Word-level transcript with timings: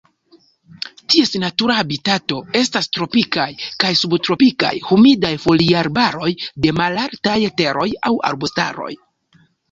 Ties 1.13 1.31
natura 1.41 1.73
habitato 1.81 2.37
estas 2.59 2.87
tropikaj 2.97 3.45
kaj 3.83 3.91
subtropikaj 3.99 4.71
humidaj 4.87 5.31
foliarbaroj 5.43 6.31
de 6.65 6.73
malaltaj 6.79 7.37
teroj 7.61 7.85
aŭ 8.09 8.13
arbustaroj. 8.31 8.89